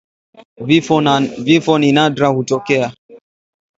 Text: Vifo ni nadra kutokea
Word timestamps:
Vifo 1.45 1.77
ni 1.79 1.91
nadra 1.91 2.33
kutokea 2.33 2.93